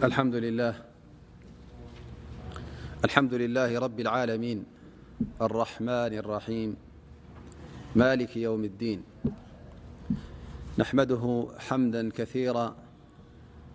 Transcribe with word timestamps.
الحمد 0.00 0.32
لله 0.34 0.74
رب 3.78 4.00
العالمين 4.00 4.64
الرحمن 5.42 6.12
الرحيم 6.24 6.76
مال 7.96 8.28
يوم 8.38 8.64
الدين 8.64 9.02
نحمده 10.78 11.48
حمدا 11.68 12.10
كثيرا 12.16 12.76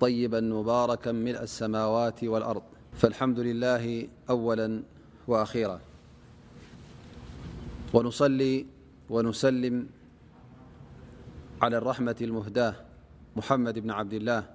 طيبا 0.02 0.40
مباركا 0.42 1.12
ملأ 1.12 1.44
السماوات 1.44 2.23
والأرض 2.23 2.64
فالحمد 2.98 3.39
لله 3.39 4.07
أولا 4.30 4.84
وأخيرا 5.28 5.80
ونسلم 9.10 9.89
على 11.62 11.78
الرحمة 11.78 12.16
المهداة 12.21 12.76
محمد 13.36 13.80
بن 13.80 13.92
عبد 13.92 14.14
الله 14.14 14.55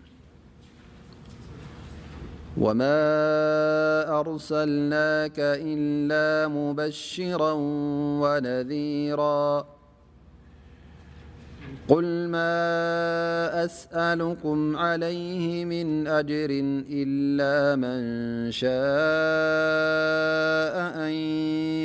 وما 2.57 3.01
أرسلناك 4.19 5.39
إلا 5.39 6.47
مبشرا 6.47 7.51
ونذيرا 8.21 9.65
قل 11.87 12.27
ما 12.29 12.59
أسألكم 13.65 14.77
عليه 14.77 15.65
من 15.65 16.07
أجر 16.07 16.47
إلا 16.89 17.75
من 17.75 17.97
شاء 18.51 18.71
أن 21.07 21.11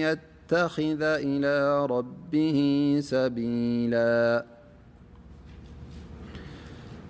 يتخذ 0.03 1.03
إلى 1.03 1.87
ربه 1.87 2.57
سبيلا 3.01 4.56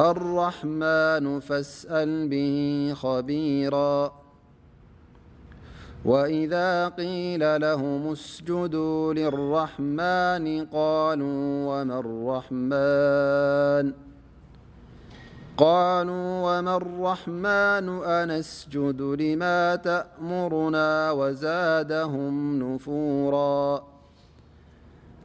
الرحمن 0.00 1.40
فاسأل 1.40 2.28
به 2.28 2.92
خبيرا 2.96 4.12
وإذا 6.04 6.88
قيل 6.88 7.60
لهم 7.60 8.12
اسجدوا 8.12 9.14
للرحمن 9.14 10.66
قالوا 15.56 16.30
وما 16.50 16.76
الرحمن 16.76 17.88
أن 18.04 18.30
اسجد 18.30 19.02
لما 19.02 19.76
تأمرنا 19.76 21.10
وزادهم 21.12 22.58
نفورا 22.74 23.89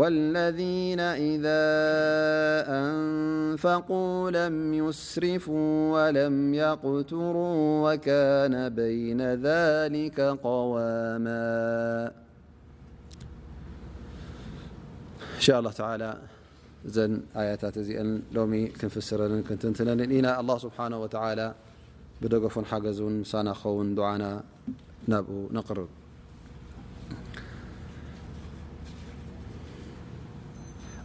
والذين 0.00 1.00
إذا 1.30 1.62
أنفقوا 2.86 4.12
لم 4.38 4.56
يصرفوا 4.80 5.72
ولم 5.94 6.36
يقتروا 6.64 7.54
وكان 7.84 8.54
بين 8.80 9.20
ذلك 9.48 10.18
قواما 10.48 11.40
إنشاء 15.36 15.58
الله 15.60 15.72
تعالى 15.82 16.10
آيتت 17.42 17.76
لم 18.36 18.50
كنفسر 18.80 19.18
نتتننا 19.36 20.30
الله 20.40 20.56
سبحانه 20.66 20.96
وتعالى 21.02 21.46
بدف 22.22 22.54
حجزن 22.70 23.14
ن 23.46 23.48
خون 23.60 23.86
دعنا 23.98 24.30
نب 25.12 25.26
نقرب 25.56 25.88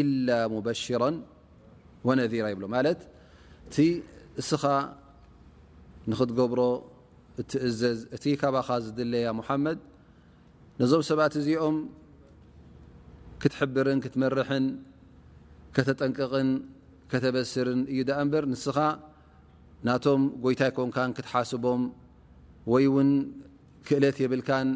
إل 0.00 0.28
مبሽራ 0.54 1.02
وነذራ 2.06 2.44
ይብሎ 2.52 2.64
ማት 2.74 2.98
እቲ 3.68 3.76
እስኻ 4.40 4.64
ንክትገብሮ 6.10 6.60
እትእዘዝ 7.40 8.00
እቲ 8.16 8.24
ካባኻ 8.42 8.68
ዝድለያ 8.84 9.26
حመድ 9.48 9.78
ነዞም 10.80 11.02
ሰባት 11.10 11.32
እዚኦም 11.40 11.76
ክትሕብርን 13.42 13.98
ትመርحን 14.14 14.66
ከተጠንቅቕን 15.76 16.48
ከተበስርን 17.10 17.80
እዩ 17.92 18.00
ንበር 18.26 18.42
ንስኻ 18.52 18.78
ናቶም 19.86 20.22
ጎይታይ 20.44 20.70
ኮንን 20.76 21.10
ትሓስቦም 21.18 21.82
ወይ 22.72 22.86
ውን 22.94 23.10
ክእለት 23.86 24.16
የብልካን 24.24 24.68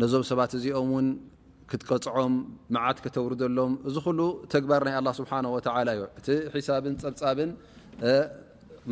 ነዞም 0.00 0.22
ሰባት 0.30 0.50
እዚኦም 0.58 0.88
ክትቀፅዖም 1.72 2.34
መዓት 2.74 2.98
ከተውርዘሎም 3.04 3.72
እዚ 3.88 3.96
ሉ 4.18 4.20
ተግባር 4.54 4.82
ናይ 4.88 4.96
ስብሓወ 5.18 5.58
ዩ 5.96 6.00
እቲ 6.20 6.28
ሒሳብን 6.54 6.94
ፀብፃብን 7.02 7.50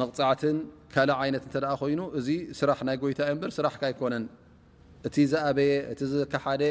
መቕፃዕትን 0.01 0.57
ካልእ 0.95 1.21
ይነት 1.29 1.45
እ 1.49 1.63
ኮይኑ 1.81 2.01
እዚ 2.19 2.29
ስራሕ 2.59 2.79
ናይ 2.89 2.97
ጎይታ 3.03 3.21
በር 3.43 3.51
ስራሕ 3.57 3.75
ይኮነን 3.93 4.25
እቲ 5.11 5.17
ዝበየ 5.33 5.73
እቲካሓደ 5.93 6.63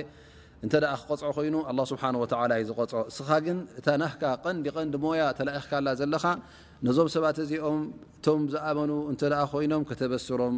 እ 0.65 0.69
ክቆፅዖ 1.01 1.29
ኮይኑ 1.39 1.55
ስ 1.89 1.91
ዩ 1.91 2.63
ዝፅኦ 2.69 3.01
እስኻ 3.11 3.29
ግን 3.45 3.59
እታ 3.81 3.87
ናህካ 4.03 4.23
ቀንዲ 4.43 4.65
ቀንዲ 4.75 4.95
ሞያ 5.03 5.23
ተእኽካላ 5.39 5.87
ዘለኻ 6.01 6.25
ነዞም 6.85 7.07
ሰባት 7.17 7.37
እዚኦም 7.45 7.81
እቶም 8.17 8.41
ዝኣመኑ 8.53 8.91
እተ 9.11 9.21
ኮይኖም 9.53 9.83
ከተበስሮም 9.89 10.55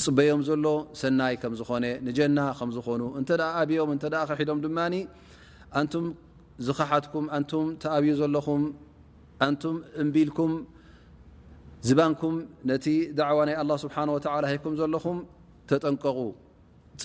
ዝፅበዮም 0.00 0.42
ዘሎ 0.48 0.66
ሰናይ 1.00 1.34
ከም 1.40 1.54
ዝኾነ 1.60 1.84
ንጀና 2.06 2.38
ከም 2.58 2.70
ዝኾኑ 2.76 3.02
እንተ 3.18 3.28
ኣ 3.46 3.48
ኣብዮም 3.60 3.88
እንተኣ 3.94 4.14
ኸሒዶም 4.30 4.58
ድማ 4.64 4.78
ኣንቱም 5.78 6.06
ዝኸሓትኩም 6.66 7.24
ኣንቱም 7.36 7.66
ተኣብዩ 7.82 8.10
ዘለኹም 8.20 8.62
ኣንቱም 9.46 9.76
እምቢልኩም 10.02 10.50
ዝባንኩም 11.88 12.34
ነቲ 12.70 12.86
ዳዕዋ 13.20 13.38
ናይ 13.48 13.56
ኣላ 13.62 13.70
ስብሓንወላ 13.84 14.44
ሂኩም 14.52 14.74
ዘለኹም 14.80 15.18
ተጠንቀቁ 15.70 16.18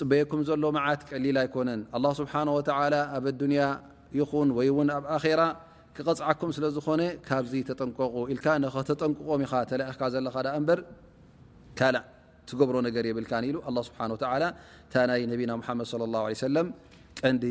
ፅበየኩም 0.00 0.40
ዘሎ 0.48 0.64
መዓት 0.76 1.00
ቀሊል 1.10 1.38
ኣይኮነን 1.44 1.80
ኣላ 1.98 2.04
ስብሓንወላ 2.20 2.94
ኣብ 3.16 3.24
ኣዱንያ 3.34 3.62
ይኹን 4.18 4.48
ወይ 4.58 4.68
እውን 4.74 4.90
ኣብ 4.98 5.04
ኣራ 5.16 5.40
ክቐፅዓኩም 5.96 6.50
ስለ 6.56 6.64
ዝኾነ 6.76 7.02
ካብዚ 7.30 7.54
ተጠንቀቁ 7.70 8.14
ኢልካ 8.34 8.46
ንኸተጠንቁቆም 8.64 9.40
ኢኻ 9.46 9.52
ተለኣካ 9.72 10.00
ዘለካ 10.14 10.36
ዳ 10.46 10.56
እምበር 10.60 10.80
ካላ 11.80 11.96
ትገብሮ 12.50 12.76
ነገር 12.88 13.04
የብልካ 13.10 13.32
ሉ 13.54 13.58
ስብሓንታ 13.88 14.24
ናይ 15.10 15.22
ቢና 15.40 15.52
ድ 16.20 16.58
ቀንዲ 17.22 17.44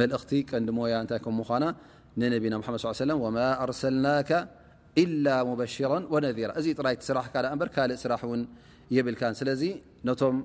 መእኽቲ 0.00 0.30
ቀንዲ 0.50 0.68
ሞያ 0.78 0.94
ታይ 1.10 1.20
ንና 2.20 2.34
ድ 2.44 3.12
ወማ 3.24 3.36
ኣርሰልና 3.64 4.06
ላ 5.24 5.28
በሽራ 5.60 5.92
ወነራ 6.14 6.50
እዚ 6.60 6.66
ራይቲ 6.86 7.00
ስራሕካር 7.08 7.46
ካእ 7.76 7.92
ስራሕ 8.02 8.20
ን 8.40 8.42
የብልካ 8.96 9.22
ስለዚ 9.40 9.62
ቶም 10.20 10.36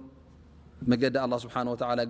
መገዲ 0.92 1.16
ስሓ 1.44 1.56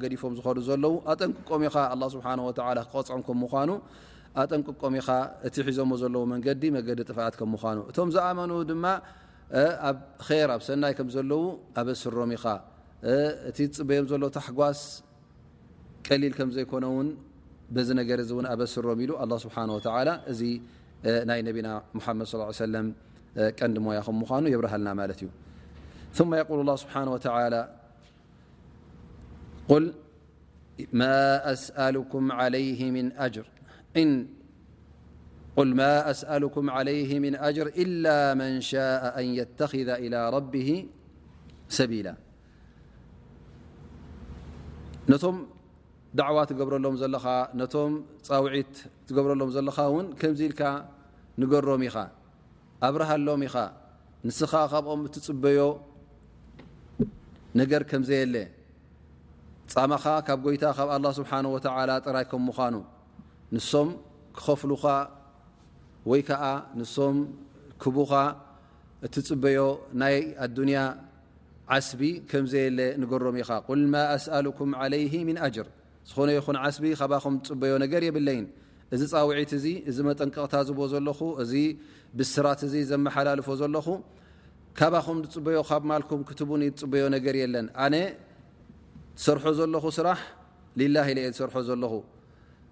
ገዲፎም 0.03 0.33
ዝዱ 0.37 0.57
ዘለውኣጠንቆሚ 0.69 1.61
ስክቆፅዖም 1.75 3.41
ኑኣጠንቆሚ 3.69 4.97
እቲ 5.47 5.55
ሒዞ 5.67 5.79
ዘለ 6.03 6.15
መንዲ 6.33 6.47
ዲ 6.97 7.03
ጥፋኣት 7.09 7.35
ኑእቶዝኣኑ 7.53 8.51
ድማ 8.71 8.85
ኣብ 9.53 9.97
ر 10.47 10.51
ኣብ 10.55 10.61
ኣበስሮ 11.79 12.17
እ 13.11 13.13
ፅበዮም 13.77 14.23
حጓስ 14.47 14.81
ሊ 16.21 16.33
ነ 16.83 17.17
በስሮ 18.59 18.85
ሉ 19.09 19.13
لله 19.21 19.39
ه 19.55 19.67
و 19.71 20.13
እዚ 20.31 20.41
ይ 20.49 20.53
ና 21.63 22.11
صى 22.61 22.83
ቀዲ 23.59 23.75
ሞያ 23.85 23.99
ኑ 24.41 24.45
የረሃልና 24.53 25.01
ዩ 25.09 25.29
ق 26.17 26.51
اله 26.51 26.75
ه 26.93 26.97
و 27.17 27.21
سألك 31.61 32.13
عله 32.39 32.67
ر 33.43 33.45
ል 35.65 35.71
ማ 35.79 35.85
ኣስአሉኩም 36.11 36.67
ዓለይህ 36.77 37.09
ምን 37.23 37.33
ኣጅር 37.47 37.67
إላ 37.83 38.05
መን 38.39 38.53
ሻء 38.69 39.01
ኣን 39.19 39.27
የተኽذ 39.39 39.89
ኢላ 40.05 40.15
ረብ 40.35 40.53
ሰቢላ 41.77 42.07
ነቶም 45.11 45.37
ድዕዋ 46.19 46.37
ትገብረሎም 46.49 46.95
ዘለኻ 47.01 47.25
ነቶም 47.59 47.91
ፃውዒት 48.29 48.73
ትገብረሎም 49.07 49.49
ዘለኻ 49.55 49.77
እውን 49.89 50.07
ከምዚ 50.21 50.39
ኢልካ 50.47 50.61
ንገሮም 51.41 51.81
ኢኻ 51.87 51.95
ኣብረሃሎም 52.87 53.41
ኢኻ 53.47 53.55
ንስኻ 54.27 54.51
ካብኦም 54.71 55.01
እትፅበዮ 55.07 55.59
ነገር 57.59 57.81
ከምዘየለ 57.89 58.35
ጻማኻ 59.73 60.05
ካብ 60.27 60.39
ጎይታ 60.45 60.63
ካብ 60.77 60.89
ኣላ 60.95 61.05
ስብሓን 61.19 61.45
ወላ 61.55 61.91
ጥራይ 62.05 62.25
ከም 62.31 62.41
ምዃኑ 62.49 62.75
ንሶም 63.55 63.89
ክኸፍሉኻ 64.37 64.85
ወይ 66.07 66.21
ከዓ 66.27 66.43
ንሶም 66.79 67.17
ክቡኻ 67.81 68.11
እት 69.05 69.13
ፅበዮ 69.27 69.57
ናይ 70.01 70.15
ኣዱንያ 70.47 70.79
ዓስቢ 71.75 72.01
ከምዘየለ 72.29 72.79
ንገሮም 73.03 73.35
ኢኻ 73.43 73.49
ቁል 73.67 73.81
ማ 73.93 73.95
ኣስኣሉኩም 74.15 74.69
ዓለይሂ 74.81 75.13
ምን 75.27 75.37
ኣጅር 75.45 75.67
ዝኾነ 76.09 76.29
ይኹን 76.39 76.57
ዓስቢ 76.65 76.83
ካባኹም 76.99 77.35
ዝፅበዮ 77.47 77.73
ነገር 77.83 78.01
የብለይን 78.07 78.45
እዚ 78.95 79.01
ፃውዒት 79.13 79.51
እዚ 79.59 79.65
እዚ 79.89 79.97
መጠንቀቕታ 80.09 80.53
ዝቦ 80.67 80.79
ዘለኹ 80.93 81.19
እዚ 81.43 81.53
ብስራት 82.17 82.61
እዚ 82.67 82.75
ዘመሓላልፎ 82.91 83.47
ዘለኹ 83.61 83.87
ካባኹም 84.79 85.17
ዝፅበዮ 85.25 85.57
ካብ 85.69 85.83
ማልኩም 85.91 86.21
ክትቡን 86.29 86.61
እ 86.67 86.69
ትፅበዮ 86.75 87.03
ነገር 87.15 87.35
የለን 87.41 87.67
ኣነ 87.85 87.95
ዝሰርሖ 89.21 89.43
ዘለኹ 89.59 89.83
ስራሕ 89.97 90.19
ልላህ 90.79 91.07
አ 91.17 91.29
ዝሰርሖ 91.35 91.55
ዘለኹ 91.69 91.93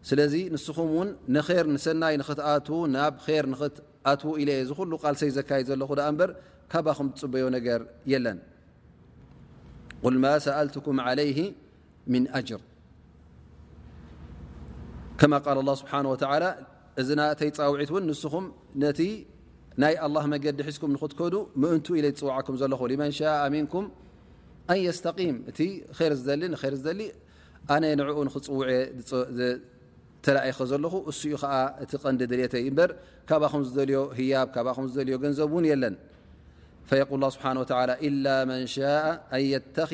ስለዚ 0.09 0.33
ንስኹም 0.55 0.89
ውን 0.97 1.09
ንር 1.35 1.49
ንሰናይ 1.75 2.15
ንክትኣትው 2.21 2.77
ናብ 2.95 3.15
ር 3.43 3.45
ንክትኣትው 3.53 4.31
ኢለ 4.41 4.49
እየ 4.55 4.63
ዝክሉ 4.69 4.91
ቃልሰይ 5.03 5.29
ዘካየ 5.37 5.61
ዘለኹ 5.69 5.89
እበር 6.09 6.29
ካባኹም 6.71 7.07
ትፅበዮ 7.15 7.45
ነገር 7.57 7.81
የለን 8.11 8.37
ቁል 10.03 10.15
ማ 10.23 10.33
ሰኣልትኩም 10.45 10.97
ለይ 11.19 11.31
ምን 12.13 12.23
ኣጅር 12.39 12.61
ከማ 15.19 15.33
ቃል 15.45 15.57
ه 15.71 15.75
ስብሓ 15.81 15.93
እዚና 17.01 17.21
እተይ 17.33 17.49
ፀውዒት 17.57 17.89
እውን 17.93 18.03
ንስኹም 18.11 18.45
ነቲ 18.83 18.99
ናይ 19.81 19.93
ኣه 20.05 20.23
መገዲ 20.33 20.59
ሒዝኩም 20.67 20.91
ንክትከዱ 20.97 21.35
ምእንቱ 21.61 21.87
ኢለ 21.99 22.05
ትፅዋዓኩም 22.17 22.55
ዘለኹ 22.61 22.81
መን 23.01 23.11
ሻء 23.17 23.41
ንኩም 23.53 23.85
ኣን 24.71 24.79
የስተቂም 24.87 25.35
እቲ 25.49 25.59
ር 25.97 26.11
ዝደሊ 26.21 26.43
ንር 26.53 26.63
ዝሊ 26.85 27.01
ኣነ 27.75 27.83
ንዕኡ 27.99 28.17
ንክፅውዕ 28.27 28.61
ተይ 30.27 30.37
ከ 30.57 30.65
ዘለኹ 30.71 30.93
እኡ 31.11 31.43
እቲ 31.83 31.91
ቀንዲ 32.03 32.21
ድሌተ 32.31 32.55
በ 32.77 32.81
ካም 33.29 33.61
ዝልዮ 33.75 33.99
ህያብ 34.17 34.47
ልዮ 35.07 35.15
ገንዘብውን 35.23 35.65
ለን 35.83 35.95
ል 37.21 37.23
ስብ 38.75 39.93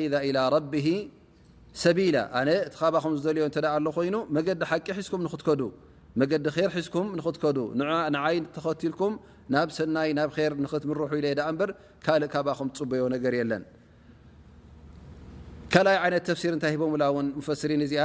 ሰቢላ 1.84 2.16
ኣ 2.38 2.40
ቲ 2.74 2.94
ዝልዮ 3.26 3.40
ኣ 3.76 3.78
ኮይኑ 3.96 4.16
መዲ 4.36 4.48
ቂ 4.70 5.10
ኩም 5.12 5.22
ከዲ 5.46 5.62
ር 6.68 6.76
ዝኩም 6.86 7.06
ንክከዱ 7.18 7.58
ንይ 8.14 8.36
ተኸልኩም 8.56 9.14
ናብ 9.52 9.68
ሰናይ 9.76 10.10
ናብ 10.18 10.30
ር 10.36 10.54
ትምርሑ 10.82 11.02
ካእ 12.04 12.26
ፅበዮ 12.80 13.02
ነገ 13.14 13.24
ለን 13.50 13.64
ካ 15.74 15.80
ይነት 16.06 16.28
ሲር 16.42 16.52
እታይ 16.58 16.70
ሂም 16.82 17.28
ፈሪ 17.48 17.72
እዚኣ 17.88 18.04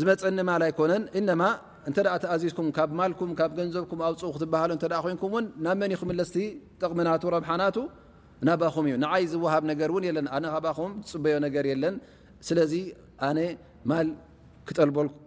ዝመፅአኒ 0.00 0.38
ማል 0.48 0.62
ኣይኮነን 0.66 1.02
እነማ 1.18 1.42
እንተ 1.88 1.96
ኣ 2.12 2.14
ተኣዚዝኩም 2.22 2.68
ካብ 2.76 2.90
ማልኩም 2.98 3.30
ካብ 3.38 3.50
ገንዘብኩም 3.58 4.00
ኣብፅኡ 4.06 4.30
ክትሃሉ 4.34 4.70
እ 4.76 4.88
ኮይንኩምውን 5.04 5.46
ናብ 5.64 5.76
መን 5.80 5.90
ይኽምለስቲ 5.94 6.36
ጠቕምናቱ 6.80 7.22
ረብሓናቱ 7.34 7.76
ናባኹም 8.48 8.86
እዩ 8.88 8.94
ንዓይ 9.04 9.24
ዝውሃብ 9.32 9.64
ነገር 9.70 9.90
እን 10.00 10.06
የለን 10.08 10.26
ኣነ 10.36 10.44
ካኹም 10.66 10.92
ዝፅበዮ 11.08 11.34
ነገር 11.46 11.66
የለን 11.70 11.94
ስለዚ 12.48 12.72
ኣነ 13.28 13.38
ማል 13.92 14.08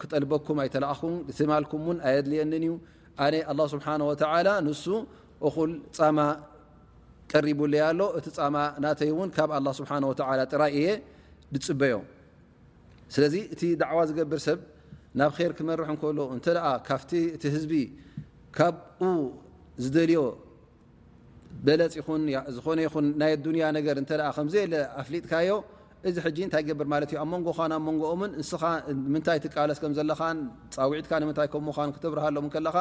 ክጠልበኩም 0.04 0.60
ኣይተለኣኩም 0.64 1.16
እቲ 1.32 1.40
ማልኩም 1.54 1.82
ውን 1.90 1.98
ኣይድልየኒን 2.12 2.66
እዩ 2.68 2.74
ኣነ 3.52 3.62
ስብሓ 3.76 3.88
ወላ 4.12 4.50
ንሱ 4.68 4.84
እኹል 5.50 5.72
ፃማ 6.00 6.20
ቀሪቡለይ 7.34 7.82
ኣሎ 7.90 8.02
እቲ 8.18 8.28
ፃማ 8.40 8.58
ናተይውን 8.84 9.30
ካብ 9.38 9.50
ኣ 9.58 9.62
ስብሓ 9.82 9.92
ወ 10.10 10.14
ጥራይ 10.54 10.72
እየ 10.82 10.88
ዝፅበዮ 11.56 11.96
ስለዚ 13.16 13.36
እቲ 13.54 13.62
ደዕዋ 13.82 14.00
ዝገብር 14.10 14.40
ሰብ 14.48 14.60
ናብ 15.20 15.32
ከር 15.38 15.52
ክመርሕ 15.58 15.88
እንከሎ 15.94 16.20
እንተ 16.36 16.46
ደኣ 16.58 16.66
ካፍቲ 16.88 17.12
እቲ 17.36 17.44
ህዝቢ 17.56 17.74
ካብኡ 18.58 19.02
ዝደልዮ 19.84 20.22
ደለፅ 21.68 21.96
ይንዝኾነ 22.16 22.80
ይኹን 22.86 23.06
ናይ 23.22 23.32
ኣዱንያ 23.38 23.66
ነገር 23.78 23.96
እንተኣ 24.02 24.26
ከምዘየ 24.38 24.64
ለ 24.72 24.76
ኣፍሊጥካዮ 25.02 25.52
እዚ 26.10 26.16
ሕጂ 26.26 26.38
እንታይ 26.48 26.64
ገብር 26.70 26.88
ማለት 26.94 27.10
እዩ 27.14 27.18
ኣብ 27.22 27.28
መንጎ 27.34 27.48
ኻን 27.58 27.72
ኣብ 27.78 27.82
መንጎኦምን 27.88 28.32
እንስኻ 28.40 28.64
ንምንታይ 28.98 29.40
ትቃለስ 29.46 29.80
ከም 29.84 29.94
ዘለኻ 30.00 30.22
ፃውዒትካ 30.78 31.12
ንምንታይ 31.24 31.48
ከምኡን 31.54 31.92
ክትብርሃሎም 31.96 32.48
ከለኻ 32.56 32.76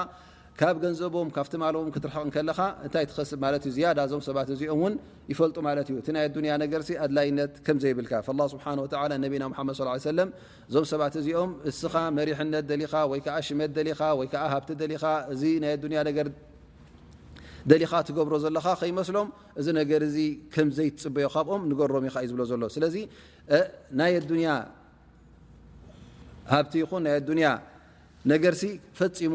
ካብ 0.61 0.77
ገንዘቦም 0.83 1.29
ካብቲማልዎም 1.37 1.89
ክትርሕቕ 1.95 2.27
ከለካ 2.35 2.61
እንታይ 2.87 3.05
ትኸስብ 3.09 3.39
ማ 3.45 3.49
እዩ 3.71 3.77
ያ 3.85 3.89
ዞም 4.11 4.21
ሰባት 4.29 4.49
እዚኦምን 4.55 4.95
ይፈልጡ 5.33 5.57
ማለ 5.67 5.79
እዩ 5.91 5.97
እቲ 6.03 6.09
ናይ 6.17 6.25
ያ 6.53 6.57
ገር 6.73 6.83
ኣድላይነት 7.05 7.53
ምዘይብልካ 7.77 8.13
ስብሓ 8.53 8.65
ቢና 9.33 9.45
መድ 9.57 9.81
ለ 10.19 10.25
እዞም 10.69 10.85
ሰባት 10.93 11.15
እዚኦም 11.21 11.51
እስኻ 11.71 11.95
መሪሕነት 12.19 12.65
ደኻ 12.71 12.95
ወይሽመት 13.13 13.77
ኻ 13.99 14.13
ወይሃብእዚ 14.21 15.43
ኣደኻ 17.75 17.93
ትገብሮ 18.09 18.35
ዘለካ 18.43 18.67
ከይመስሎም 18.81 19.29
እዚ 19.61 19.67
ነገር 19.81 20.03
ዚ 20.15 20.19
ከምዘይ 20.55 20.89
ትፅበዮ 20.97 21.25
ካብኦም 21.35 21.63
ንገሮም 21.71 22.05
ኢ 22.09 22.11
እዩ 22.25 22.29
ዝብሎ 22.31 22.43
ዘሎ 22.51 22.63
ስለዚይ 22.75 23.05
ሃብ 26.53 26.67
ይኹን 26.81 27.03
ናይ 27.09 27.19
ኣያ 27.41 27.49
ነገርሲ 28.33 28.63
ፈፂሙ 28.99 29.35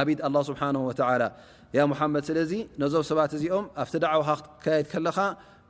ኣብድ 0.00 0.18
ኣላ 0.26 0.36
ስብሓን 0.48 0.76
ወላ 0.88 1.22
ያ 1.76 1.80
ሙሓመድ 1.92 2.24
ስለዚ 2.28 2.52
ነዞም 2.80 3.02
ሰባት 3.10 3.30
እዚኦም 3.36 3.64
ኣብቲ 3.82 3.92
ደዕውኻ 4.04 4.28
ክትካየድ 4.62 4.86
ከለኻ 4.92 5.18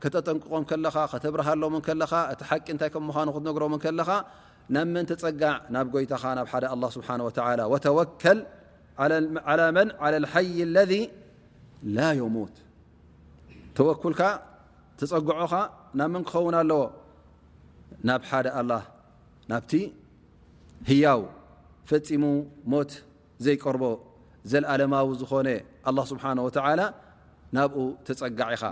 ከተጠንቅቆም 0.02 0.64
ከለኻ 0.70 0.96
ከተብርሃሎን 1.12 1.74
ከለኻ 1.86 2.12
እቲ 2.32 2.40
ሓቂ 2.50 2.66
እንታይ 2.74 2.90
ከምምዃኑ 2.94 3.28
ክትነግሮን 3.36 3.80
ከለኻ 3.84 4.08
ናብ 4.74 4.86
መን 4.94 5.04
ተፀጋዕ 5.10 5.54
ናብ 5.74 5.86
ጎይታኻ 5.94 6.22
ናብ 6.38 6.46
ሓደ 6.52 6.64
ኣ 6.74 6.90
ስብሓን 6.96 7.20
ላ 7.60 7.66
ወተወከል 7.74 8.38
ላ 9.60 9.64
መን 9.76 9.88
ዓላ 10.04 10.14
ልሓይ 10.24 10.56
ለذ 10.74 10.92
ላ 11.96 12.10
የሙት 12.20 12.56
ተወኩልካ 13.78 14.22
ተፀግዖኻ 15.02 15.52
ናብ 16.00 16.10
መን 16.16 16.24
ክኸውን 16.30 16.56
ኣለዎ 16.62 16.80
ናብ 18.10 18.22
ሓደ 18.30 18.46
ኣላ 18.60 18.72
ናብቲ 19.52 19.72
ህያው 20.90 21.22
ፈፂሙ 21.90 22.24
ሞት 22.72 22.92
ዘይቀርቦ 23.44 23.82
ዘለኣለማዊ 24.50 25.08
ዝኾነ 25.20 25.48
ኣላ 25.88 25.98
ስብሓን 26.12 26.38
ወላ 26.46 26.80
ናብኡ 27.56 27.78
ተፀጋዕ 28.06 28.48
ኢኻ 28.56 28.64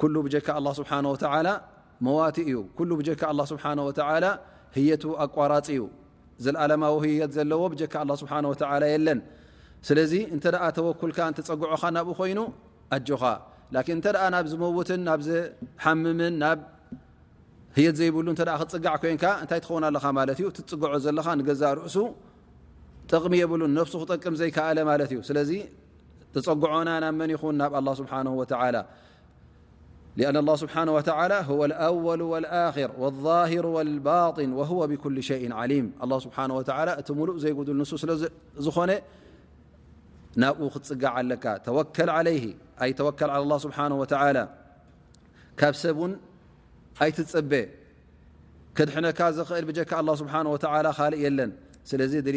ኩሉ 0.00 0.14
ብጀካ 0.26 0.48
ስብሓወ 0.78 1.46
መዋቲ 2.06 2.36
እዩ 2.48 2.58
ኩሉ 2.78 2.90
ብጀካ 3.00 3.22
ኣ 3.32 3.44
ስብሓወላ 3.52 4.26
ህየቱ 4.76 5.04
ኣቋራፂ 5.24 5.62
እዩ 5.74 5.82
ዘለኣለማዊ 6.44 6.96
ህየት 7.06 7.30
ዘለዎ 7.36 7.62
ብጀካ 7.72 7.94
ስብሓ 8.22 8.32
ወላ 8.52 8.84
የለን 8.92 9.20
ስለዚ 9.88 10.12
እንተኣ 10.36 10.62
ተወኩልካ 10.76 11.18
ተፀግዖኻ 11.36 11.82
ናብኡ 11.96 12.14
ኮይኑ 12.20 12.38
ኣጆኻ 12.96 13.22
ላን 13.74 13.86
እንተ 13.98 14.06
ኣ 14.22 14.24
ናብ 14.34 14.46
ዝመውትን 14.52 15.00
ናብ 15.08 15.20
ዝሓምምን 15.26 16.34
ናብ 16.42 16.60
ህየት 17.76 17.96
ዘይብሉ 18.00 18.26
እተ 18.36 18.42
ክፅጋዕ 18.60 18.94
ኮይንካ 19.02 19.24
እንታይ 19.42 19.60
ትኸውና 19.64 19.84
ኣለኻ 19.90 20.04
ማለት 20.18 20.38
እዩ 20.40 20.46
ትፅገዖ 20.56 20.94
ዘለኻ 21.04 21.26
ንገዛእ 21.40 21.72
ርእሱ 21.80 21.96
ጠቕሚ 23.12 23.34
የብሉን 23.42 23.72
ነፍሱ 23.78 23.94
ክጠቅም 24.02 24.34
ዘይከኣለ 24.40 24.78
ማለት 24.90 25.10
እዩ 25.14 25.20
ስለዚ 25.28 25.52
ተፀጉዖና 26.34 26.90
ናብ 27.04 27.14
መን 27.20 27.30
ይኹን 27.34 27.54
ናብ 27.60 27.72
ه 27.76 27.94
ስ 27.98 28.04
ስ 30.60 31.50
ወ 31.60 32.02
ር 32.14 32.44
لهር 33.06 33.66
ባطን 34.08 34.50
ብኩ 34.92 35.04
ሸ 35.28 35.38
ሊም 35.72 35.86
ስብ 36.24 36.38
እቲ 37.00 37.08
ሙሉእ 37.20 37.38
ዘይጉዱል 37.44 37.76
ንሱ 37.82 37.90
ስለዝኾነ 38.02 38.92
ናብኡ 40.42 40.66
ክትፅጋ 40.74 41.02
ኣለካ 41.18 41.44
ኣ 42.82 43.58
ስ 43.64 43.72
ካብ 45.60 45.74
ሰብ 45.84 45.98
ኣይትፅበ 47.04 47.52
ክድነካ 48.76 49.20
ዝክእል 49.38 49.66
ካ 49.92 50.00
ስ 50.18 50.22
እ 51.18 51.20
የለንስ 51.24 51.92
ድ 52.28 52.36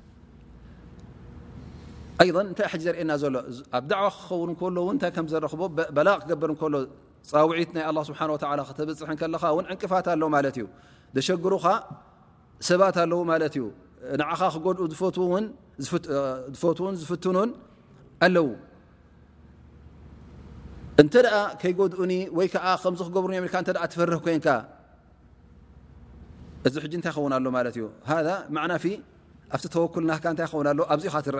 ታይ 2.21 2.77
ዘርአና 2.85 3.11
ዘሎ 3.21 3.35
ኣብ 3.77 3.85
ዕዋ 3.99 4.07
ክኸውን 4.59 4.95
ታይ 5.01 5.11
ከ 5.15 5.17
ዘክቦ 5.33 5.61
በላቅ 5.95 6.17
ክገበር 6.23 6.51
ከሎ 6.61 6.75
ፃውዒት 7.29 7.69
ናይ 7.75 7.85
ስብሓ 8.09 8.19
ክበፅሕ 8.77 9.09
ኻ 9.21 9.23
ን 9.31 9.33
ዕንቅፋት 9.73 10.07
ኣ 10.13 10.15
እዩ 10.51 10.59
ሸግሩኻ 11.27 11.65
ሰባት 12.69 12.95
ኣለው 13.03 13.19
እዩ 13.47 13.61
ኻ 14.39 14.41
ክድኡ 14.65 14.77
ዝፈትን 14.93 15.45
ዝፍኑን 17.01 17.49
ኣለው 18.25 18.47
እተ 21.01 21.15
ከይጎድኡ 21.61 22.01
ወይ 22.37 22.47
ከዚ 22.53 23.01
ክገር 23.15 23.29
ፈርህ 23.99 24.19
ኮን 24.27 24.41
እዚ 26.67 26.75
ይ 26.85 26.89
ኸውን 27.17 27.31
ኣሎ 27.39 27.45
እዩ 27.75 27.83
ና 28.55 28.57
ኣብቲ 29.55 29.65
ተወኩ 29.75 29.93
ና 30.09 30.11
ይ 30.23 30.27
ኣዚኢ 30.95 31.13
ትአ 31.27 31.39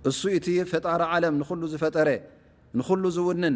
እሱ 0.10 0.22
እቲ 0.38 0.48
ፈጣሪ 0.72 1.02
ለ 1.24 1.36
ንሉ 1.40 1.64
ዝፈጠረ 1.74 2.10
ንل 2.80 3.06
ዝውንን 3.18 3.56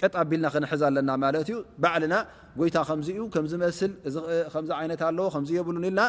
ቀጥ 0.00 0.14
ኣቢልና 0.22 0.46
ክንሕዝ 0.54 0.82
ኣለና 0.88 1.10
ማት 1.22 1.36
እዩ 1.42 1.50
ባልና 1.82 2.14
ጎይታ 2.58 2.76
ከምዚዩ 2.88 3.20
ስዚትኣዚ 3.78 4.68
ኢልልና 5.60 6.02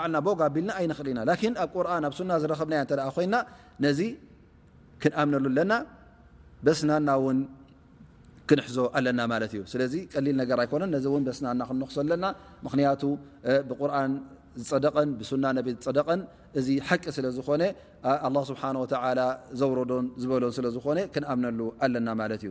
ኣልናኣይእል 0.00 1.18
ኢናኣብብ 1.22 2.26
ና 2.32 2.40
ዝረክብ 2.42 2.70
ኮይና 3.16 3.34
ነዚ 3.86 4.00
ክንኣምነሉ 5.02 5.46
ኣና 5.64 5.72
በስናና 6.66 7.10
ን 7.36 7.38
ክንሕዞ 8.48 8.76
ኣና 8.98 9.18
ማእዩ 9.32 9.60
ስለዚ 9.72 9.94
ቀሊልነ 10.14 10.40
ኣይኮነን 10.64 10.94
ዚ 11.04 11.14
ስናና 11.38 11.60
ክነኽሶ 11.70 11.96
ኣና 12.14 12.24
ምክንያቱ 12.66 13.02
ብርን 13.80 14.12
ዝፀደቀን 14.60 15.10
ብና 15.18 15.44
ነ 15.56 15.66
ዝፀደቀን 15.74 16.20
እዚ 16.60 16.68
ሓቂ 16.88 17.04
ስለዝኾነ 17.18 17.62
ስብሓ 18.50 18.62
ዘውረዶን 19.60 20.06
ዝበሎን 20.24 20.54
ስለዝኾ 20.58 20.86
ክንኣምነሉ 21.14 21.60
ኣና 21.86 22.08
ማት 22.20 22.32
እዩ 22.38 22.50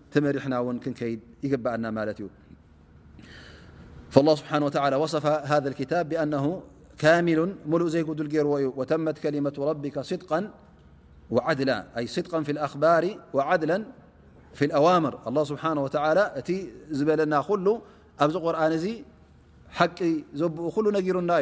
ي 1.43 2.29
فالله 4.15 4.35
سبحانه 4.35 4.65
وتعلى 4.65 4.95
وصف 4.95 5.25
هذا 5.25 5.69
الكتاب 5.69 6.09
بأنه 6.09 6.63
كامل 6.97 7.55
مل 7.71 7.89
زيقدل 7.89 8.27
ري 8.27 8.65
وتمت 8.79 9.17
كلمة 9.23 9.55
ربك 9.69 9.95
دا 9.99 10.51
ولا 11.29 11.53
دقا 11.53 12.43
في 12.45 12.51
الأخبار 12.51 13.03
وعدلا 13.33 13.77
في 14.53 14.63
الأوامر 14.65 15.13
الله 15.29 15.43
سبحانه 15.51 15.81
وتعالى 15.85 16.23
ت 16.47 16.49
بلنا 17.07 17.39
ل 17.67 17.67
اب 18.23 18.31
قرن 18.43 18.73
حق 19.77 19.99
زب 20.39 20.53
ل 20.85 20.95
نرني 21.07 21.41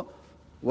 ዎ 0.69 0.71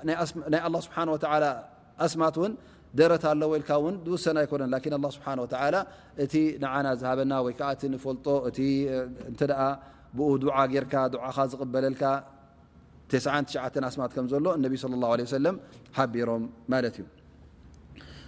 ናይ 0.08 0.68
ስ 0.88 0.92
ስማት 2.14 2.36
ደረት 2.98 3.24
ኣሎ 3.30 3.40
ል 3.88 3.96
ውሰና 4.14 4.38
ይኮነ 4.46 4.62
እቲ 6.24 6.34
ንና 6.64 6.86
ዝሃበና 7.02 7.32
ፈ 8.06 8.16
ብኡ 10.16 10.30
ዝበለል 11.52 11.96
ማሎ 15.04 15.24
ቢሮም 16.16 16.42
ማእዩ 16.72 16.96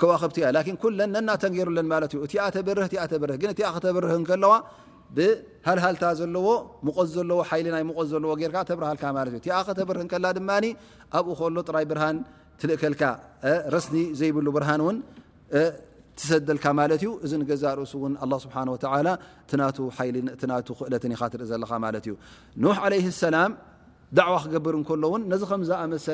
ከክብቲ 0.00 0.38
ነናተ 1.14 1.44
ሩ 1.68 1.70
እ 2.24 2.50
ተብር 3.84 4.08
ዋ 4.52 4.56
ብሃሃልታ 5.16 6.04
ዘለዎ 6.18 6.46
ይ 7.58 7.64
ዝብሃር 8.12 8.98
ኣብኡ 11.18 11.40
ሎ 11.56 11.60
ጥራይ 11.68 11.84
ብሃን 11.90 12.16
እከልካ 12.76 13.02
ስኒ 13.84 13.96
ዘይብ 14.20 14.36
ብርሃን 14.56 14.80
ሰደልካ 16.28 16.66
ዩ 17.04 17.08
እዚ 17.26 17.32
ዛ 17.62 17.74
እሱ 17.84 17.92
ክእለት 19.50 19.74
ኢ 21.34 21.44
ዘዩሕ 21.52 21.72
ላ 23.36 23.38
ዕዋ 24.30 24.36
ክገብር 24.42 24.74
እሎን 25.06 25.22
ዚ 25.40 25.44
ከምዝኣመሰ 25.50 26.04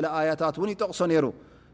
ታትን 0.41 0.69
ይጠቕሶ 0.73 0.99
ሩ 1.25 1.27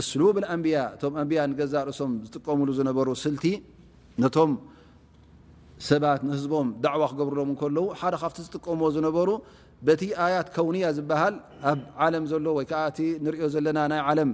እስሉብ 0.00 0.36
ኣንብያ 0.52 0.76
ቶ 1.00 1.04
ኣንብያ 1.22 1.40
ገዛ 1.58 1.74
ርእሶም 1.88 2.12
ዝጥቀምሉ 2.24 2.68
ዝነበሩ 2.78 3.08
ስቲ 3.24 3.44
ነቶም 4.22 4.50
ሰባት 5.88 6.20
ንህዝቦም 6.28 6.68
ዕዋ 6.94 7.02
ክገብርሎም 7.12 7.50
ከለዉ 7.60 7.84
ሓደ 8.00 8.14
ካብ 8.22 8.32
ዝጥቀምዎ 8.46 8.86
ዝነበሩ 8.96 9.28
በቲ 9.86 10.02
ኣያት 10.24 10.48
ከውንያ 10.54 10.84
ዝበሃል 10.96 11.34
ኣብ 11.70 11.80
عለም 12.04 12.24
ዘሎ 12.32 12.46
ወይዓ 12.58 12.72
እ 13.04 13.06
ንሪኦ 13.24 13.44
ዘለና 13.54 13.78
ናይ 13.92 14.00
ለም 14.18 14.30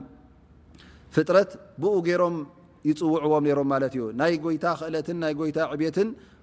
ፍጥረት 1.14 1.50
ብኡ 1.82 1.92
ገይሮም 2.08 2.36
ይፅውዕዎም 2.88 3.44
ሮም 3.58 3.68
ማለት 3.74 3.94
ዩ 4.00 4.02
ናይ 4.20 4.32
ይታ 4.56 4.64
ክእለት 4.80 5.08
ናይይታ 5.22 5.58
ዕብትን 5.74 6.08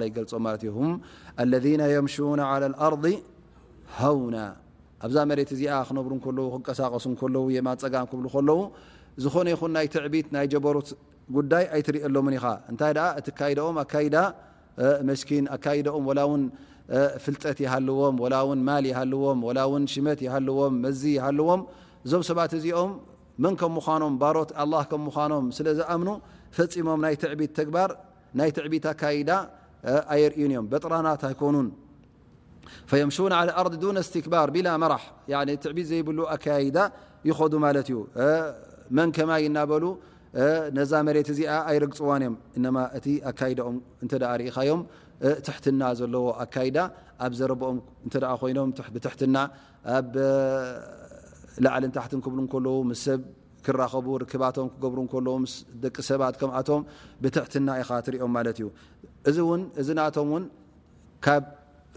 ይገፆም 0.08 0.94
ዩ 1.46 1.50
ለ 1.52 1.56
የም 1.94 2.08
ር 3.02 3.12
ሃውና 3.98 4.36
ኣብዛ 5.06 5.18
እዚ 5.56 5.62
ክነብሩ 5.88 6.12
ክንቀሳቀሱ 6.26 7.10
የማ 7.56 7.68
ፀጋም 7.82 8.06
ክብሉ 8.12 8.28
ለዉ 8.50 8.60
ዝኾነ 9.24 9.46
ይኹን 9.52 9.70
ናይ 9.76 9.86
ትዕቢት 9.94 10.28
ናይ 10.34 10.46
ጀበሩት 10.52 10.88
ኦ 11.32 11.34
ኦ 11.40 11.42
ፍጠ 17.24 17.42
ዎ 17.48 17.56
ዎ 17.58 17.60
ዎ 17.74 17.76
ዎእዞ 19.58 20.10
ዚኦም 22.12 22.90
ም 23.44 23.46
ፈሞም 23.56 24.14
ት 27.22 27.24
ግ 27.68 27.70
እ 27.80 27.82
رና 30.92 31.02
ኑ 34.54 34.56
ع 34.58 34.74
ራ 39.26 39.28
ይ 39.40 39.42
ና 39.56 39.58
ነዛ 40.76 40.92
መሬት 41.06 41.28
እዚኣ 41.32 41.50
ኣይረግፅዋን 41.70 42.22
እዮም 42.30 42.36
እማ 42.58 42.76
እቲ 42.98 43.06
ኣካዳኦም 43.30 43.76
እ 44.04 44.06
ርኢኻዮም 44.40 44.80
ትሕትና 45.46 45.82
ዘለዎ 45.98 46.24
ኣካይዳ 46.44 46.78
ኣብ 47.24 47.32
ዘረብኦም 47.38 47.78
እ 48.06 48.10
ኮይኖም 48.40 48.70
ብትሕትና 48.94 49.36
ኣብ 49.96 50.10
ላዕልን 51.64 51.92
ታሕት 51.96 52.12
ክብ 52.24 52.34
ለዉ 52.66 52.78
ምስሰብ 52.90 53.20
ክኸቡ 53.66 54.06
ርክባቶም 54.22 54.68
ክገብሩ 54.72 54.98
ስ 55.52 55.54
ደቂ 55.84 55.96
ሰባት 56.08 56.34
ከምኣቶም 56.40 56.82
ብትሕትና 57.22 57.68
ኢኻ 57.82 57.90
ትርኦም 58.06 58.32
ማለት 58.36 58.58
እዩ 58.60 58.66
እዚእዚ 59.30 59.88
ናቶም 60.00 60.30
ውን 60.34 60.44
ካብ 61.26 61.44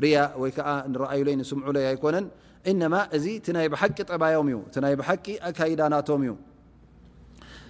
ርያ 0.04 0.18
ወይከዓ 0.42 0.68
ንረኣዩ 0.92 1.22
ለይ 1.28 1.36
ንስምዑ 1.40 1.68
ለይ 1.78 1.86
ኣይኮነን 1.92 2.26
እነማ 2.72 2.96
እዚ 3.18 3.26
ናይ 3.58 3.68
ብሓቂ 3.74 3.98
ጠባዮም 4.12 4.48
ዩይ 4.54 4.96
ብቂ 5.02 5.26
ኣካዳናቶም 5.50 6.22
እዩ 6.26 6.32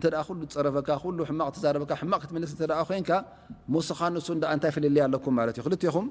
እንተ 0.00 0.06
ሉ 0.40 0.46
ፀረፈካ 0.54 0.88
ሕማቅ 1.30 1.48
ትዛረበካ 1.56 1.92
ሕማቕ 2.02 2.20
ክትምለስ 2.22 2.50
እተ 2.56 2.62
ኮይንካ 2.88 3.10
መስኻ 3.74 4.00
ንሱ 4.14 4.26
እንታይ 4.56 4.70
ፍለለየ 4.76 5.02
ኣለኩም 5.06 5.34
ማለት 5.38 5.54
እዩ 5.60 5.62
ክልትኹም 5.66 6.06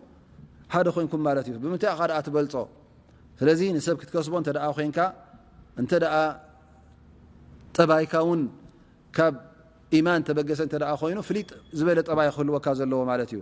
ሓደ 0.73 0.87
ኮንኩም 0.95 1.21
ማለት 1.27 1.45
እዩ 1.49 1.55
ብምንታይ 1.63 1.91
ኣ 2.17 2.19
ትበልፆ 2.27 2.53
ስለዚ 3.39 3.59
ንሰብ 3.77 3.95
ክትከስቦ 4.01 4.33
እተ 4.43 4.49
ኮንካ 4.77 4.99
እንተ 5.81 5.91
ኣ 6.17 6.21
ጠባይካ 7.77 8.13
እውን 8.25 8.41
ካብ 9.17 9.33
ኢማን 9.97 10.21
ተበገሰ 10.27 10.59
እተ 10.69 10.75
ኮይኑ 11.01 11.19
ፍሊጥ 11.29 11.49
ዝበለ 11.77 11.99
ጠባይ 12.09 12.27
ክህልወካ 12.35 12.65
ዘለዎ 12.81 13.01
ማለት 13.11 13.29
እዩ 13.33 13.41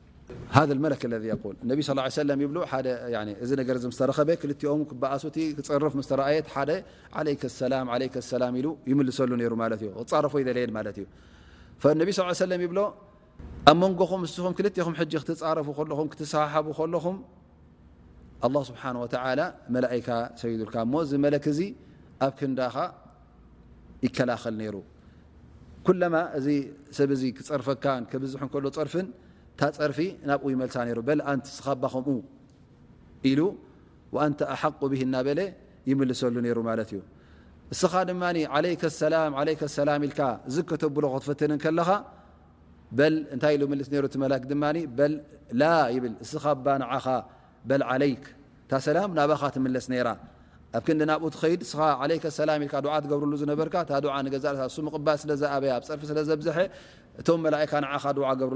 ኣብ 0.55 0.69
ይ 0.71 0.75
ብ 0.75 2.03
ርፈ 26.91 27.53
ዝ 28.31 28.37
ር 28.99 29.05
ታ 29.59 29.69
ፀርፊ 29.77 29.99
ናብኡ 30.29 30.45
ይመልሳ 30.53 30.75
ነሩ 30.89 30.97
በል 31.07 31.19
ኣንት 31.31 31.45
ስኻ 31.57 31.65
ኣባ 31.75 31.83
ከምኡ 31.93 32.17
ኢሉ 33.29 33.39
አንተ 34.25 34.39
ኣሓق 34.53 34.79
ብህና 34.91 35.15
በለ 35.27 35.39
ይምልሰሉ 35.89 36.35
ነይሩ 36.45 36.57
ማለት 36.69 36.89
እዩ 36.95 36.99
እስኻ 37.73 37.91
ድማ 38.09 38.23
ዓለ 38.55 38.65
ሰላም 39.01 39.31
ለ 39.47 39.49
ሰላም 39.79 40.01
ኢልካ 40.07 40.19
ዝከተብሎክትፈትንን 40.55 41.59
ከለኻ 41.63 41.89
በል 42.99 43.13
እንታይ 43.35 43.53
ኢሉ 43.57 43.63
ምልስ 43.71 43.87
ሩ 44.03 44.05
ትመላክ 44.15 44.43
ድማ 44.51 44.63
ላ 45.61 45.65
ይብል 45.95 46.13
እስኻ 46.25 46.43
ኣባ 46.57 46.65
ንዓኻ 46.81 47.05
በል 47.69 47.83
ዓለይክ 47.91 48.23
ታ 48.69 48.73
ሰላም 48.87 49.09
ናባኻ 49.19 49.41
ትምለስ 49.55 49.85
ነራ 49.93 50.07
ኣብ 50.77 50.83
ክ 50.87 50.89
ዲ 50.99 51.03
ናብኡ 51.11 51.27
ት 51.35 51.35
ኸይድ 51.41 51.61
ስኻ 51.69 51.79
ለይ 52.09 52.19
ላ 52.47 52.51
ልካ 52.63 52.73
ትገብርሉ 53.03 53.33
ዝነበርካ 53.43 53.75
ታ 53.91 53.99
ገዛ 54.33 54.45
ሱ 54.75 54.77
ምቕባል 54.87 55.17
ስለዝኣበየ 55.23 55.71
ብ 55.81 55.83
ፅርፊ 55.89 56.01
ስለ 56.09 56.19
ዘብዝሐ 56.29 56.57
እቶም 57.21 57.39
መካ 57.45 57.71
ኻ 57.99 58.03
ብሩ 58.17 58.51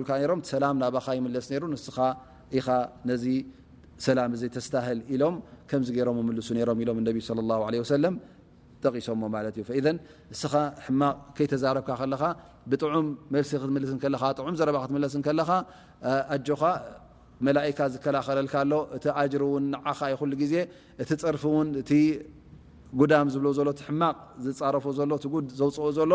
ላ 0.64 0.66
ናባ 0.84 0.96
ይለስ 1.30 1.48
ሩ 1.60 1.64
ንስኻኢኻ 1.74 2.68
ነዚ 3.10 3.26
ሰላም 4.06 4.30
እዘ 4.36 4.44
ተስታህል 4.56 5.00
ኢሎም 5.16 5.36
ከም 5.72 5.82
ገሮም 5.98 6.18
ምሱ 6.30 6.50
ሮምኢሎም 6.70 6.98
ጠቂሶዎ 8.84 9.28
ዩ 9.60 9.64
ስኻ 10.40 10.54
ሕማቅ 10.86 11.16
ከይተዛረብካ 11.38 11.90
ብዑም 12.72 13.08
መልሲ 13.34 13.52
ትስዑም 14.04 14.56
ዘ 14.62 14.66
ትስ 15.16 15.16
ለኻ 15.40 15.50
ኣኻ 16.34 16.62
መላኢካ 17.48 17.80
ዝከላኸለልካሎ 17.94 18.72
እቲ 18.98 19.06
ኣጅር 19.22 19.42
ውን 19.52 19.64
ንዓኻ 19.74 20.00
ይኩሉ 20.14 20.32
ግዜ 20.42 20.54
እቲ 21.04 21.10
ፅርፊ 21.24 21.44
እውን 21.52 21.68
እቲ 21.82 21.92
ጉዳም 23.00 23.28
ዝብሎ 23.34 23.48
ዘሎ 23.58 23.68
እቲ 23.76 23.82
ሕማቕ 23.88 24.18
ዝፃረፈ 24.46 24.86
ዘሎ 25.00 25.12
ቲ 25.24 25.28
ጉድ 25.34 25.48
ዘውፅኦ 25.60 25.86
ዘሎ 25.98 26.12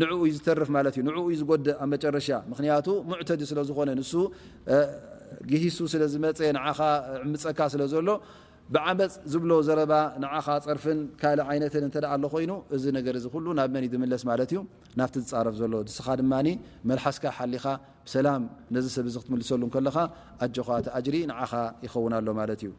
ንዕኡ 0.00 0.20
ዩ 0.28 0.30
ዝተርፍ 0.36 0.68
ማለት 0.76 0.94
እዩ 0.98 1.02
ንዕኡ 1.08 1.24
ዩ 1.32 1.34
ዝጎደእ 1.40 1.76
ኣብ 1.82 1.88
መጨረሻ 1.94 2.28
ምክንያቱ 2.52 2.86
ሙዕተዲ 3.10 3.40
ስለ 3.50 3.58
ዝኾነ 3.68 3.90
ንሱ 3.98 4.12
ግሂሱ 5.50 5.76
ስለ 5.92 6.02
ዝመፀ 6.14 6.38
ንዓኻ 6.56 6.78
ዕምፀካ 7.26 7.58
ስለ 7.74 7.82
ዘሎ 7.92 8.08
ብዓመፅ 8.72 9.14
ዝብሎ 9.32 9.50
ዘረባ 9.66 9.94
ንኻ 10.22 10.44
ፅርፍን 10.66 10.98
ካልእ 11.20 11.48
ይነት 11.56 11.74
እ 11.96 12.00
ሎ 12.22 12.24
ኮይኑ 12.34 12.52
እዚ 12.76 12.84
ነገር 12.98 13.14
ዚ 13.24 13.28
ሉ 13.44 13.46
ናብ 13.58 13.68
መን 13.74 13.84
ዝምለስ 13.92 14.22
ማለ 14.28 14.40
ዩ 14.56 14.58
ናፍቲ 14.98 15.16
ዝፃረፍ 15.30 15.54
ዘሎ 15.60 15.74
ድስኻ 15.88 16.06
ድ 16.20 16.22
መልሓስካ 16.90 17.24
ሓሊኻ 17.38 17.64
ብሰላም 18.06 18.42
ነዚ 18.76 18.86
ሰብ 18.96 19.06
ዚ 19.14 19.16
ክትምልሰሉ 19.24 19.62
ከለኻ 19.74 19.96
ኣጀኻ 20.44 20.68
ተኣጅሪ 20.86 21.16
ንኻ 21.30 21.52
ይኸውና 21.86 22.14
ኣሎ 22.20 22.28
ማለ 22.40 22.50
እዩ 22.58 22.70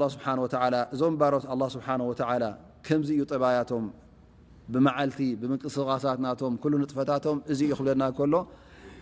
ል 0.00 0.10
ስብሓ 0.16 0.26
እዞም 0.94 1.14
ባሮት 1.22 1.46
ስሓ 1.76 1.86
ከምዚ 2.86 3.08
ዩ 3.20 3.22
ጠብያቶም 3.32 3.84
ብመዓልቲ 4.74 5.18
ብምንቅስቃሳትናቶም 5.40 6.52
ጥፈታቶም 6.92 7.38
እዚ 7.52 7.60
ዩ 7.70 7.74
ክብለና 7.78 8.02
ከሎ 8.18 8.34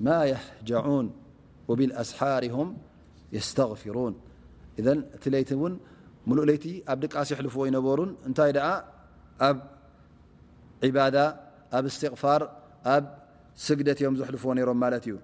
ما 0.00 0.24
يهجعون 0.60 1.12
وبالأسحار 1.68 2.52
هم 2.52 2.76
يستغفرون 3.32 4.20
إذ 4.78 4.94
ت 5.20 5.28
ليت 5.28 5.52
ن 5.52 5.76
مل 6.26 6.46
ليت 6.46 6.64
اب 6.90 7.00
داس 7.00 7.32
يحلفو 7.32 7.64
ينبرن 7.64 8.16
نت 8.26 8.40
أب 9.40 9.60
عبادة 10.84 11.40
اب 11.72 11.84
استغفار 11.84 12.40
أب 12.84 13.18
سجدت 13.54 14.00
يم 14.00 14.24
حلفو 14.24 14.52
نيرم 14.52 14.80
ملت 14.80 15.18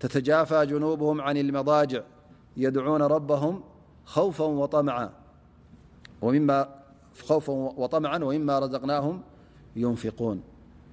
تتجافى 0.00 0.66
جنوبهم 0.66 1.20
عن 1.20 1.36
المضاجع 1.36 2.02
يدعون 2.56 3.02
ربهم 3.02 3.64
خوفا 4.04 4.44
وطمعا 4.44 5.12
ومما 8.22 8.58
رزقناهم 8.58 9.22
ينفقون 9.76 10.40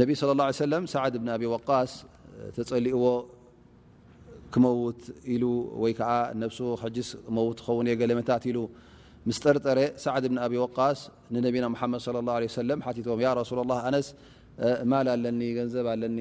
ነቢ 0.00 0.10
صى 0.20 0.24
ه 0.24 0.52
ሰም 0.58 0.84
ሳዕድ 0.92 1.14
እብን 1.18 1.28
ኣብ 1.34 1.42
ወቃስ 1.54 1.90
ተፀሊእዎ 2.56 3.00
ክመውት 4.52 5.00
ኢሉ 5.34 5.42
ወይ 5.82 5.92
ከዓ 5.98 6.10
ነብሱ 6.42 6.58
ሕጅስ 6.82 7.08
ክመውት 7.26 7.58
ኸውን 7.66 7.86
የ 7.90 7.94
ገለመታት 8.00 8.42
ኢሉ 8.50 8.58
ምስጠርጠረ 9.28 9.78
ሳዕድ 10.04 10.24
ብን 10.30 10.38
ኣብ 10.44 10.52
ወቃስ 10.64 11.00
ንነቢና 11.34 11.64
ሓመድ 11.80 12.00
ላه 12.16 12.38
ም 12.80 12.92
ቲቶም 12.98 13.20
ረሱ 13.40 13.50
ላ 13.72 13.72
ኣነስ 13.90 14.08
ማል 14.92 15.06
ኣለኒ 15.16 15.40
ገንዘብ 15.58 15.86
ኣለኒ 15.94 16.18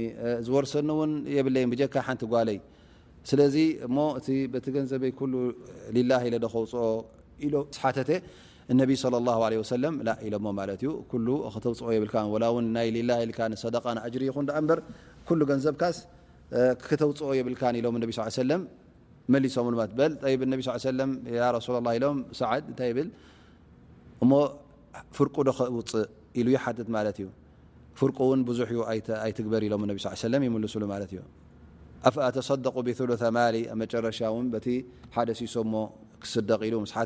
ዝወርሰኒውን 0.48 1.14
የብለይ 1.38 1.64
ብጀካ 1.74 1.96
ሓንቲ 2.08 2.22
ጓለይ 2.34 2.60
ስለዚ 3.32 3.56
እሞ 3.88 3.98
እቲ 4.20 4.28
በቲ 4.54 4.66
ገንዘበይ 4.80 5.14
ሉ 5.32 5.34
ልላ 5.96 6.12
ለ 6.34 6.36
ደከውፅኦ 6.44 6.84
ኢ 7.46 7.48
ሓተ 7.84 7.98
እነቢ 8.74 8.92
ه 9.02 9.04
ع 9.44 9.48
ኢሎ 10.28 10.34
ማዩ 10.58 10.70
ክውፅኦ 11.12 11.88
የብ 11.96 12.06
ናይ 12.76 12.88
እጅሪ 14.08 14.24
ይ 14.30 14.34
ር 14.38 15.44
ገንዘብካስ 15.50 15.98
ክተውፅኦ 16.88 17.30
የብል 17.40 17.56
ኢሎም 17.80 17.96
መሊሶምበ 19.34 20.02
ሱ 21.66 21.70
ኢሎም 21.96 22.22
ሰእሞ 24.22 24.32
ፍርቁ 25.18 25.36
ዶክውፅእ 25.50 26.08
ኢሉ 26.40 26.48
ይሓት 26.56 26.80
ማ 26.94 26.98
እዩ 27.12 27.28
ፍርቁ 28.00 28.18
ውን 28.30 28.42
ብዙሕ 28.50 28.70
ኣይትግበር 29.24 29.62
ኢሎም 29.68 29.84
ይምልሱሉ 30.48 30.84
ማ 30.92 30.96
እዩ 31.06 31.16
ኣፍ 32.10 32.16
ኣተሰደቁ 32.28 32.76
ብሉ 32.88 33.10
ማሊ 33.38 33.58
መጨረሻ 33.82 34.20
ቲ 34.66 34.68
ሓደሲሶሞ 35.16 35.74
ክስደቅ 36.24 36.60
ኢሉ 36.70 36.76
ስ 36.92 36.94
ሓ 36.98 37.06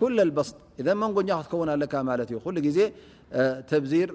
ኩል 0.00 0.12
ልበስ 0.28 0.48
እዘን 0.80 0.98
መንጎኛ 1.02 1.30
ክትከውን 1.40 1.68
ኣለካ 1.74 1.94
ማለት 2.10 2.28
እዩ 2.30 2.38
ኩሉ 2.44 2.56
ግዜ 2.66 2.78
ተብዚር 3.70 4.08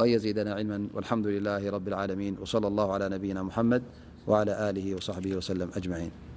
وأن 0.00 0.08
يزيدنا 0.10 0.54
علما 0.54 0.88
والحمد 0.94 1.26
لله 1.26 1.70
رب 1.70 1.88
العالمين 1.88 2.38
وصلى 2.38 2.66
الله 2.66 2.92
على 2.92 3.08
نبينا 3.08 3.42
محمد 3.42 3.82
و 4.26 4.34
على 4.34 4.70
آله 4.70 4.94
وصحبه 4.94 5.34
وسلم 5.36 5.70
أجمعين 5.76 6.29